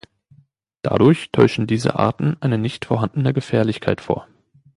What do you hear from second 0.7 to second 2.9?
Dadurch täuschen diese Arten eine nicht